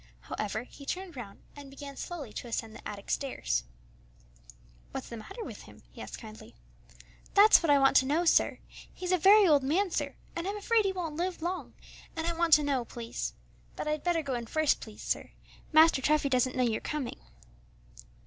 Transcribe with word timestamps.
However, 0.21 0.63
he 0.63 0.83
turned 0.83 1.15
round 1.15 1.43
and 1.55 1.69
began 1.69 1.95
slowly 1.95 2.33
to 2.33 2.47
ascend 2.47 2.75
the 2.75 2.87
attic 2.87 3.11
stairs. 3.11 3.65
"What's 4.93 5.09
the 5.09 5.17
matter 5.17 5.43
with 5.43 5.61
him?" 5.61 5.83
he 5.91 6.01
asked 6.01 6.17
kindly. 6.17 6.55
"That's 7.35 7.61
what 7.61 7.69
I 7.69 7.77
want 7.77 7.95
to 7.97 8.07
know, 8.07 8.25
sir," 8.25 8.57
said 8.57 8.59
Christie; 8.65 8.89
"he's 8.95 9.11
a 9.11 9.19
very 9.19 9.45
old 9.47 9.61
man, 9.61 9.91
sir, 9.91 10.15
and 10.35 10.47
I'm 10.47 10.57
afraid 10.57 10.85
he 10.85 10.91
won't 10.91 11.17
live 11.17 11.43
long, 11.43 11.75
and 12.15 12.25
I 12.25 12.33
want 12.33 12.53
to 12.53 12.63
know, 12.63 12.83
please. 12.83 13.33
But 13.75 13.87
I'd 13.87 14.03
better 14.03 14.23
go 14.23 14.33
in 14.33 14.47
first, 14.47 14.79
please, 14.81 15.03
sir; 15.03 15.29
Master 15.71 16.01
Treffy 16.01 16.29
doesn't 16.29 16.55
know 16.55 16.63
you're 16.63 16.81
coming." 16.81 17.19